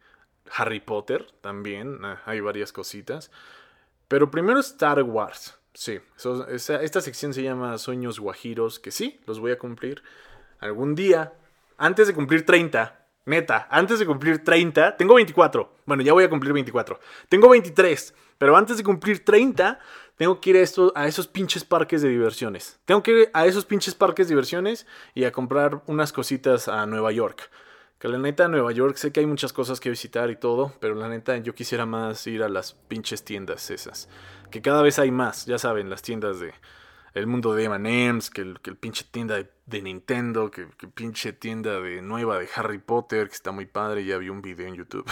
[0.57, 2.05] Harry Potter también.
[2.05, 3.31] Ah, hay varias cositas.
[4.09, 5.57] Pero primero Star Wars.
[5.74, 6.00] Sí,
[6.48, 10.02] esta sección se llama Sueños Guajiros, que sí, los voy a cumplir
[10.60, 11.32] algún día,
[11.76, 13.00] antes de cumplir 30.
[13.26, 15.76] Neta, antes de cumplir 30, tengo 24.
[15.87, 17.00] Bueno, ya voy a cumplir 24.
[17.28, 19.80] Tengo 23, pero antes de cumplir 30
[20.16, 22.78] tengo que ir a, a esos pinches parques de diversiones.
[22.84, 26.87] Tengo que ir a esos pinches parques de diversiones y a comprar unas cositas a
[26.87, 27.50] Nueva York.
[27.98, 30.94] Que la neta, Nueva York, sé que hay muchas cosas que visitar y todo, pero
[30.94, 34.09] la neta, yo quisiera más ir a las pinches tiendas esas.
[34.50, 36.52] Que cada vez hay más, ya saben, las tiendas de
[37.14, 41.33] el mundo de M&M's, que el, que el pinche tienda de, Nintendo, que, que, pinche
[41.33, 44.74] tienda de nueva de Harry Potter, que está muy padre, ya vi un video en
[44.74, 45.05] YouTube.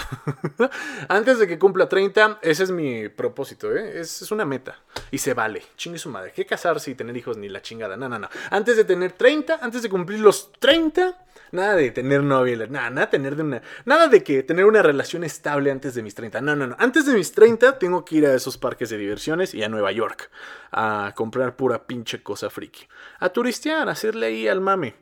[1.08, 4.00] Antes de que cumpla 30, ese es mi propósito, ¿eh?
[4.00, 4.78] Es, es una meta.
[5.10, 5.62] Y se vale.
[5.76, 6.32] Chingue su madre.
[6.34, 7.96] ¿Qué casarse y tener hijos ni la chingada?
[7.96, 8.28] No, no, no.
[8.50, 11.16] Antes de tener 30, antes de cumplir los 30
[11.52, 15.22] Nada de tener novia, nada, nada, tener de una, nada de que tener una relación
[15.22, 16.40] estable antes de mis 30.
[16.40, 16.76] No, no, no.
[16.78, 19.92] Antes de mis 30 tengo que ir a esos parques de diversiones y a Nueva
[19.92, 20.30] York
[20.70, 22.88] a comprar pura pinche cosa friki.
[23.18, 24.94] A turistear, a hacerle ahí al mame.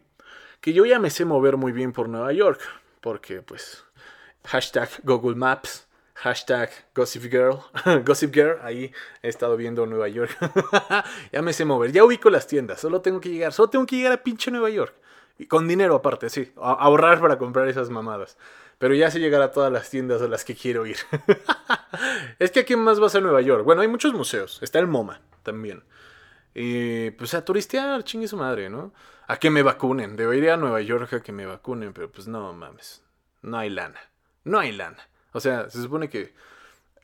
[0.60, 2.60] Que yo ya me sé mover muy bien por Nueva York.
[3.00, 3.84] Porque, pues,
[4.44, 5.86] hashtag Google Maps.
[6.14, 7.60] Hashtag Gossip Girl.
[8.04, 10.36] Gossip Girl, ahí he estado viendo Nueva York.
[11.32, 12.78] ya me sé mover, ya ubico las tiendas.
[12.78, 14.94] Solo tengo que llegar, solo tengo que llegar a pinche Nueva York.
[15.38, 16.52] Y con dinero aparte, sí.
[16.56, 18.36] ahorrar para comprar esas mamadas.
[18.76, 20.98] Pero ya sé llegar a todas las tiendas a las que quiero ir.
[22.38, 23.64] es que aquí más vas a Nueva York.
[23.64, 24.58] Bueno, hay muchos museos.
[24.62, 25.82] Está el MoMA también.
[26.54, 28.92] Y pues a turistear, chingue su madre, ¿no?
[29.26, 30.16] A que me vacunen.
[30.16, 33.02] Debo ir a Nueva York a que me vacunen, pero pues no mames.
[33.42, 34.00] No hay lana.
[34.44, 35.08] No hay lana.
[35.32, 36.34] O sea, se supone que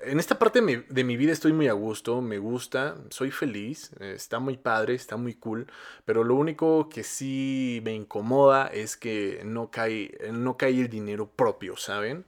[0.00, 4.12] en esta parte de mi vida estoy muy a gusto, me gusta, soy feliz, eh,
[4.14, 5.66] está muy padre, está muy cool,
[6.04, 11.30] pero lo único que sí me incomoda es que no cae, no cae el dinero
[11.30, 12.26] propio, ¿saben?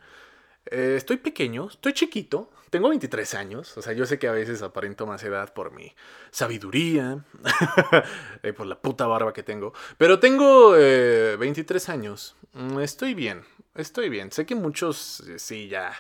[0.71, 4.63] Eh, estoy pequeño, estoy chiquito, tengo 23 años, o sea, yo sé que a veces
[4.63, 5.95] aparento más edad por mi
[6.31, 7.25] sabiduría,
[8.43, 13.43] eh, por la puta barba que tengo, pero tengo 23 años, mm, estoy bien,
[13.75, 15.93] estoy bien, sé que muchos sí ya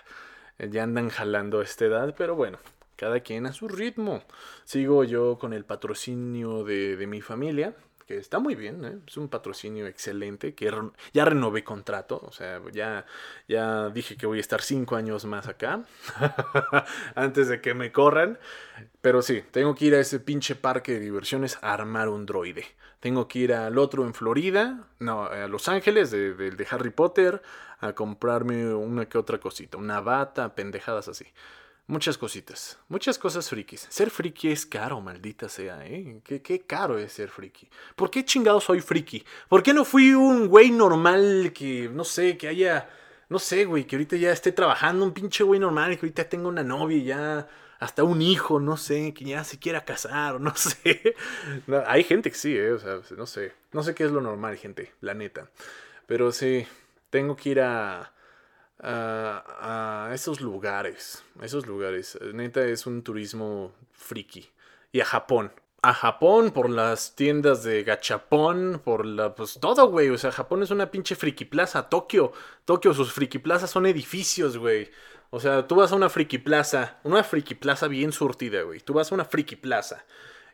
[0.59, 2.59] ya andan jalando esta edad, pero bueno,
[2.97, 4.25] cada quien a su ritmo.
[4.65, 7.75] Sigo yo con el patrocinio de, de mi familia,
[8.09, 8.99] que está muy bien, ¿eh?
[9.07, 10.73] es un patrocinio excelente, que
[11.13, 13.05] ya renové contrato, o sea, ya,
[13.47, 15.85] ya dije que voy a estar cinco años más acá,
[17.15, 18.39] antes de que me corran,
[19.03, 22.65] pero sí, tengo que ir a ese pinche parque de diversiones a armar un droide.
[23.01, 27.43] Tengo que ir al otro en Florida, no, a Los Ángeles, de, de Harry Potter,
[27.79, 31.27] a comprarme una que otra cosita, una bata, pendejadas así.
[31.91, 33.87] Muchas cositas, muchas cosas frikis.
[33.89, 36.21] Ser friki es caro, maldita sea, ¿eh?
[36.23, 37.67] ¿Qué, caro es ser friki.
[37.97, 39.25] ¿Por qué chingado soy friki?
[39.49, 42.91] ¿Por qué no fui un güey normal que, no sé, que haya,
[43.31, 46.49] no sé, güey, que ahorita ya esté trabajando, un pinche güey normal, que ahorita tenga
[46.49, 47.49] una novia ya
[47.79, 51.15] hasta un hijo, no sé, que ya se quiera casar, no sé.
[51.87, 52.73] hay gente que sí, ¿eh?
[52.73, 53.55] O sea, no sé.
[53.73, 55.49] No sé qué es lo normal, gente, la neta.
[56.07, 56.67] Pero sí,
[57.09, 58.13] tengo que ir a
[58.81, 61.23] a, esos lugares.
[61.43, 62.19] Esos lugares.
[62.33, 64.49] Neta es un turismo friki.
[64.93, 65.53] Y a Japón.
[65.83, 69.35] A Japón por las tiendas de gachapón, por la...
[69.35, 70.09] Pues todo, güey.
[70.11, 71.89] O sea, Japón es una pinche friki plaza.
[71.89, 72.33] Tokio.
[72.65, 74.91] Tokio, sus friki plazas son edificios, güey.
[75.31, 76.99] O sea, tú vas a una friki plaza.
[77.05, 78.81] Una friki plaza bien surtida, güey.
[78.81, 80.05] Tú vas a una friki plaza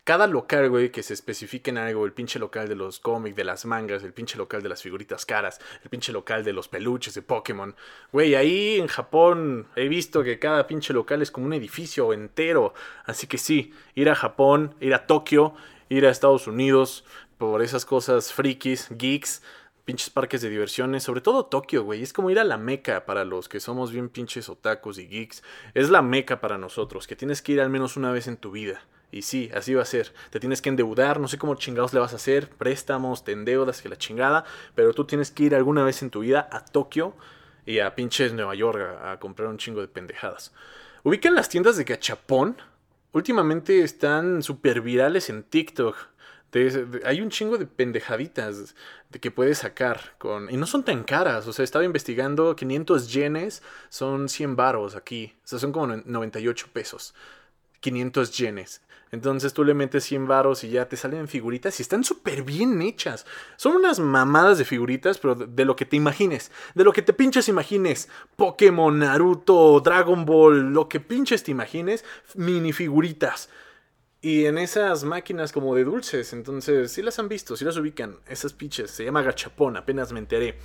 [0.04, 3.44] cada local, güey, que se especifique en algo, el pinche local de los cómics, de
[3.44, 7.14] las mangas, el pinche local de las figuritas caras, el pinche local de los peluches
[7.14, 7.74] de Pokémon.
[8.12, 12.74] Güey, ahí en Japón he visto que cada pinche local es como un edificio entero.
[13.06, 15.54] Así que sí, ir a Japón, ir a Tokio,
[15.88, 17.04] ir a Estados Unidos,
[17.38, 19.42] por esas cosas frikis, geeks,
[19.84, 22.02] pinches parques de diversiones, sobre todo Tokio, güey.
[22.02, 25.42] Es como ir a la meca para los que somos bien pinches otakus y geeks.
[25.74, 28.50] Es la meca para nosotros, que tienes que ir al menos una vez en tu
[28.50, 28.82] vida.
[29.14, 30.12] Y sí, así va a ser.
[30.30, 33.80] Te tienes que endeudar, no sé cómo chingados le vas a hacer, préstamos, te endeudas,
[33.80, 37.14] que la chingada, pero tú tienes que ir alguna vez en tu vida a Tokio
[37.64, 40.52] y a pinches Nueva York a, comprar un chingo de pendejadas.
[41.04, 42.56] Ubican las tiendas de gachapón.
[43.12, 45.96] Últimamente están súper virales en TikTok.
[47.04, 48.74] Hay un chingo de pendejaditas
[49.10, 53.12] de que puedes sacar con y no son tan caras, o sea, estaba investigando 500
[53.12, 57.14] yenes son 100 varos aquí, o sea, son como 98 pesos.
[57.84, 58.80] 500 yenes.
[59.10, 62.82] Entonces tú le metes 100 varos y ya te salen figuritas y están súper bien
[62.82, 63.26] hechas.
[63.56, 66.50] Son unas mamadas de figuritas, pero de, lo que te imagines.
[66.74, 68.08] De lo que te pinches imagines.
[68.36, 72.04] Pokémon, Naruto, Dragon Ball, lo que pinches te imagines.
[72.34, 73.48] Minifiguritas.
[74.20, 76.32] Y en esas máquinas como de dulces.
[76.32, 78.16] Entonces, sí las han visto, sí las ubican.
[78.26, 78.90] Esas pinches.
[78.90, 80.58] Se llama gachapón, apenas me enteré.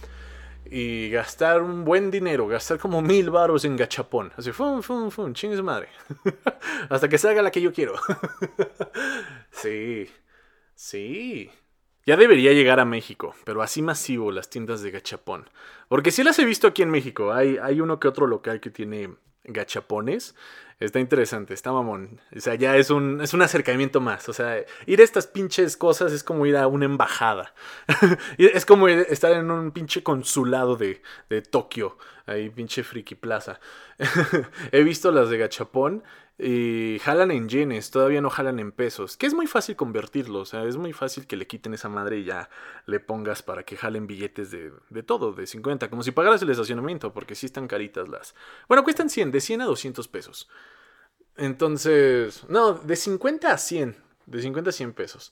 [0.72, 4.32] Y gastar un buen dinero, gastar como mil varos en gachapón.
[4.38, 5.90] Así, fum, fum, fum, chingue su madre.
[6.90, 7.96] Hasta que salga la que yo quiero.
[9.52, 10.08] sí,
[10.76, 11.50] sí.
[12.06, 15.50] Ya debería llegar a México, pero así masivo las tiendas de gachapón.
[15.88, 17.34] Porque sí las he visto aquí en México.
[17.34, 20.36] Hay, hay uno que otro local que tiene gachapones.
[20.80, 22.22] Está interesante, está mamón.
[22.34, 24.30] O sea, ya es un, es un acercamiento más.
[24.30, 27.54] O sea, ir a estas pinches cosas es como ir a una embajada.
[28.38, 31.98] Es como estar en un pinche consulado de, de Tokio.
[32.26, 33.60] Ahí, pinche friki plaza.
[34.72, 36.04] He visto las de gachapón
[36.42, 39.18] y jalan en yenes, todavía no jalan en pesos.
[39.18, 40.40] Que es muy fácil convertirlo.
[40.40, 42.50] O sea, es muy fácil que le quiten esa madre y ya
[42.86, 45.90] le pongas para que jalen billetes de, de todo, de 50.
[45.90, 48.36] Como si pagaras el estacionamiento, porque sí están caritas las.
[48.70, 50.48] Bueno, cuestan 100, de 100 a 200 pesos.
[51.40, 53.96] Entonces, no, de 50 a 100.
[54.26, 55.32] De 50 a 100 pesos.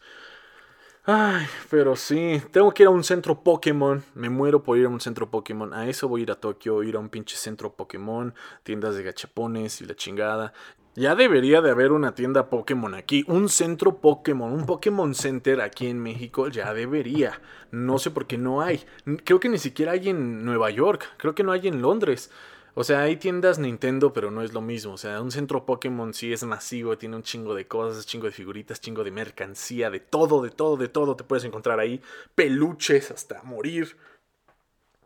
[1.06, 4.04] Ay, pero sí, tengo que ir a un centro Pokémon.
[4.16, 5.74] Me muero por ir a un centro Pokémon.
[5.74, 9.04] A eso voy a ir a Tokio, ir a un pinche centro Pokémon, tiendas de
[9.04, 10.54] gachapones y la chingada.
[10.96, 15.88] Ya debería de haber una tienda Pokémon aquí, un centro Pokémon, un Pokémon Center aquí
[15.88, 17.40] en México, ya debería.
[17.70, 18.84] No sé por qué no hay.
[19.24, 22.32] Creo que ni siquiera hay en Nueva York, creo que no hay en Londres.
[22.80, 24.94] O sea, hay tiendas Nintendo, pero no es lo mismo.
[24.94, 28.32] O sea, un centro Pokémon sí es masivo, tiene un chingo de cosas, chingo de
[28.32, 32.00] figuritas, chingo de mercancía, de todo, de todo, de todo te puedes encontrar ahí.
[32.36, 33.98] Peluches hasta morir.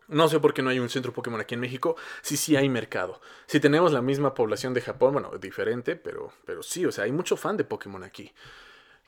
[0.06, 1.96] No sé por qué no hay un centro Pokémon aquí en México.
[2.20, 3.22] Sí, sí hay mercado.
[3.46, 7.12] Si tenemos la misma población de Japón, bueno, diferente, pero, pero sí, o sea, hay
[7.12, 8.32] mucho fan de Pokémon aquí.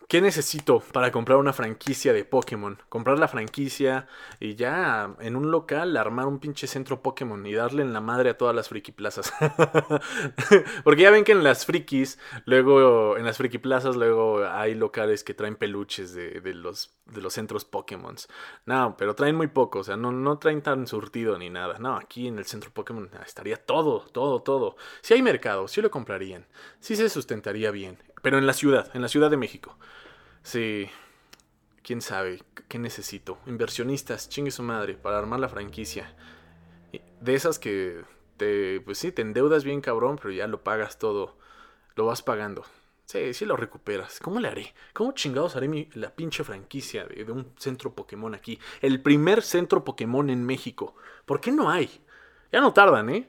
[0.08, 2.78] ¿Qué necesito para comprar una franquicia de Pokémon?
[2.88, 4.06] Comprar la franquicia
[4.38, 8.30] y ya en un local armar un pinche centro Pokémon y darle en la madre
[8.30, 9.32] a todas las friki plazas.
[10.84, 15.24] Porque ya ven que en las frikis, luego en las friki plazas, luego hay locales
[15.24, 18.16] que traen peluches de, de los, de los centros Pokémon.
[18.66, 21.78] No, pero traen muy poco, o sea, no, no traen tan surtido ni nada.
[21.78, 24.76] No, aquí en el centro Pokémon estaría todo, todo, todo.
[25.02, 26.46] Si hay mercado, sí lo comprarían.
[26.80, 27.98] Sí se sustentaría bien.
[28.22, 29.76] Pero en la ciudad, en la Ciudad de México.
[30.42, 30.88] Sí.
[31.82, 33.38] Quién sabe, ¿qué necesito?
[33.46, 36.16] Inversionistas, chingue su madre, para armar la franquicia.
[37.20, 38.02] De esas que
[38.38, 41.36] te, pues sí, te endeudas bien cabrón, pero ya lo pagas todo.
[41.94, 42.64] Lo vas pagando.
[43.06, 44.18] Sí, sí lo recuperas.
[44.20, 44.74] ¿Cómo le haré?
[44.94, 48.58] ¿Cómo chingados haré mi- la pinche franquicia de, un centro Pokémon aquí?
[48.80, 50.94] El primer centro Pokémon en México.
[51.26, 51.90] ¿Por qué no hay?
[52.50, 53.28] Ya no tardan, ¿eh?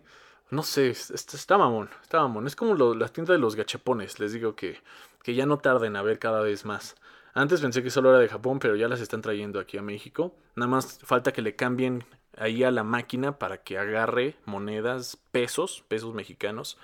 [0.49, 2.47] No sé, es- es- está mamón, está mamón.
[2.47, 4.79] Es como lo- las tiendas de los gachapones, les digo que,
[5.23, 6.95] que ya no tarden a ver cada vez más.
[7.33, 10.33] Antes pensé que solo era de Japón, pero ya las están trayendo aquí a México.
[10.55, 12.05] Nada más falta que le cambien
[12.37, 16.77] ahí a la máquina para que agarre monedas, pesos, pesos mexicanos.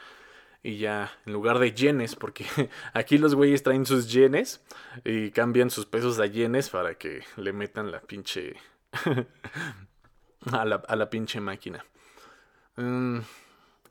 [0.64, 2.46] Y ya, en lugar de yenes, porque
[2.94, 4.64] aquí los güeyes traen sus yenes
[5.04, 8.56] y cambian sus pesos a yenes para que le metan la pinche...
[10.52, 11.84] a, la, a la pinche máquina.
[12.76, 13.20] Mm,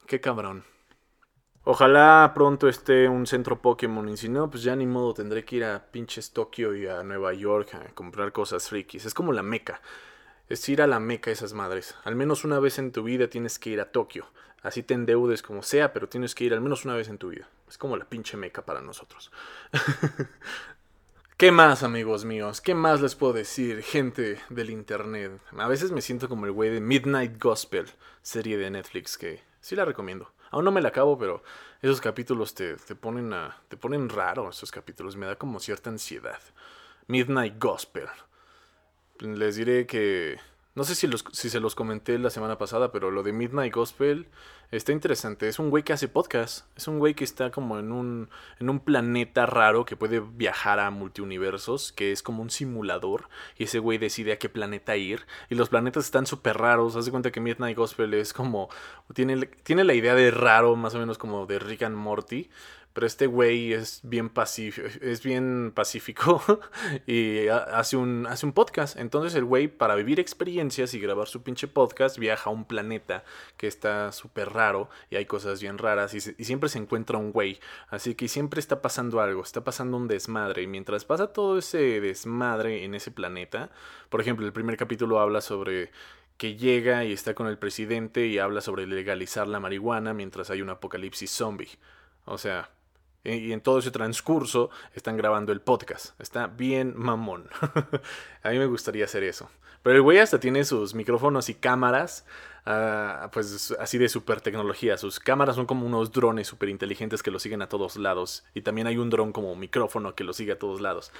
[0.06, 0.64] qué cabrón.
[1.64, 5.56] Ojalá pronto esté un centro Pokémon y si no, pues ya ni modo, tendré que
[5.56, 9.04] ir a pinches Tokio y a Nueva York a comprar cosas frikis.
[9.04, 9.82] Es como la meca.
[10.48, 11.94] Es ir a la meca esas madres.
[12.04, 14.26] Al menos una vez en tu vida tienes que ir a Tokio.
[14.62, 17.28] Así te endeudes como sea, pero tienes que ir al menos una vez en tu
[17.30, 17.48] vida.
[17.68, 19.30] Es como la pinche meca para nosotros.
[21.36, 22.60] ¿Qué más, amigos míos?
[22.60, 25.40] ¿Qué más les puedo decir, gente del internet?
[25.56, 27.86] A veces me siento como el güey de Midnight Gospel,
[28.20, 30.30] serie de Netflix, que sí la recomiendo.
[30.50, 31.42] Aún no me la acabo, pero
[31.80, 33.32] esos capítulos te, te ponen
[33.68, 35.16] te ponen raro, esos capítulos.
[35.16, 36.40] Me da como cierta ansiedad.
[37.06, 38.08] Midnight Gospel.
[39.20, 40.38] Les diré que
[40.76, 43.74] No sé si, los, si se los comenté la semana pasada, pero lo de Midnight
[43.74, 44.28] Gospel
[44.70, 45.48] está interesante.
[45.48, 46.64] Es un güey que hace podcast.
[46.76, 48.30] Es un güey que está como en un,
[48.60, 53.28] en un planeta raro que puede viajar a multiuniversos, que es como un simulador.
[53.58, 55.26] Y ese güey decide a qué planeta ir.
[55.48, 56.94] Y los planetas están súper raros.
[56.94, 58.68] Haz de cuenta que Midnight Gospel es como.
[59.12, 62.48] Tiene, tiene la idea de raro, más o menos como de Rick and Morty.
[62.92, 66.42] Pero este güey es bien pacífico, es bien pacífico
[67.06, 68.96] y hace un, hace un podcast.
[68.98, 73.24] Entonces el güey, para vivir experiencias y grabar su pinche podcast, viaja a un planeta
[73.56, 77.30] que está súper raro y hay cosas bien raras y, y, siempre se encuentra un
[77.30, 77.60] güey.
[77.88, 80.62] Así que siempre está pasando algo, está pasando un desmadre.
[80.62, 83.70] Y mientras pasa todo ese desmadre en ese planeta,
[84.08, 85.92] por ejemplo, el primer capítulo habla sobre
[86.40, 90.62] que llega y está con el presidente y habla sobre legalizar la marihuana mientras hay
[90.62, 91.68] un apocalipsis zombie.
[92.24, 92.70] O sea,
[93.24, 96.18] y en todo ese transcurso están grabando el podcast.
[96.20, 97.48] Está bien mamón.
[98.42, 99.50] a mí me gustaría hacer eso.
[99.82, 102.26] Pero el güey hasta tiene sus micrófonos y cámaras,
[102.66, 104.96] uh, pues así de super tecnología.
[104.98, 108.44] Sus cámaras son como unos drones súper inteligentes que lo siguen a todos lados.
[108.54, 111.12] Y también hay un dron como micrófono que lo sigue a todos lados.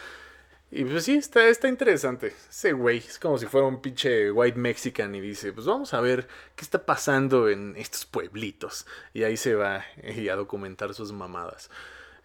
[0.73, 2.29] Y pues sí, está, está interesante.
[2.49, 6.01] Ese güey es como si fuera un pinche white mexican y dice, pues vamos a
[6.01, 8.87] ver qué está pasando en estos pueblitos.
[9.13, 11.71] Y ahí se va a documentar sus mamadas.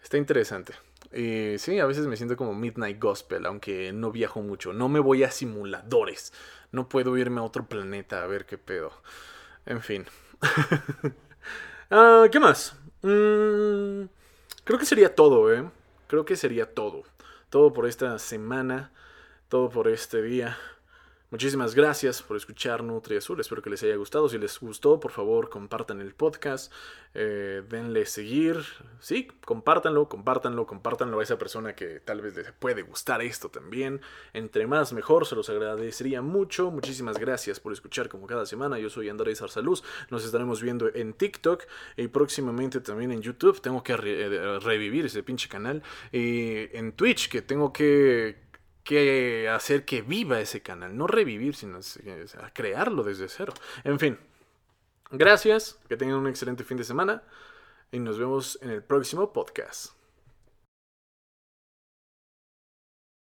[0.00, 0.74] Está interesante.
[1.12, 4.72] Y sí, a veces me siento como Midnight Gospel, aunque no viajo mucho.
[4.72, 6.32] No me voy a simuladores.
[6.70, 8.92] No puedo irme a otro planeta a ver qué pedo.
[9.66, 10.06] En fin.
[11.88, 12.74] Ah, ¿Qué más?
[13.02, 14.06] Mm,
[14.64, 15.70] creo que sería todo, ¿eh?
[16.08, 17.04] Creo que sería todo
[17.56, 18.90] todo por esta semana,
[19.48, 20.58] todo por este día.
[21.28, 23.40] Muchísimas gracias por escuchar Nutri Azul.
[23.40, 24.28] Espero que les haya gustado.
[24.28, 26.72] Si les gustó, por favor, compartan el podcast.
[27.14, 28.62] Eh, denle seguir.
[29.00, 34.00] Sí, compártanlo, compártanlo, compártanlo a esa persona que tal vez les puede gustar esto también.
[34.34, 35.26] Entre más, mejor.
[35.26, 36.70] Se los agradecería mucho.
[36.70, 38.78] Muchísimas gracias por escuchar como cada semana.
[38.78, 39.82] Yo soy Andrés Arsaluz.
[40.10, 41.64] Nos estaremos viendo en TikTok
[41.96, 43.60] y próximamente también en YouTube.
[43.60, 45.82] Tengo que eh, revivir ese pinche canal.
[46.12, 48.45] Y en Twitch, que tengo que
[48.86, 51.80] que hacer que viva ese canal, no revivir, sino
[52.54, 53.52] crearlo desde cero.
[53.84, 54.18] En fin,
[55.10, 57.22] gracias, que tengan un excelente fin de semana
[57.90, 59.95] y nos vemos en el próximo podcast.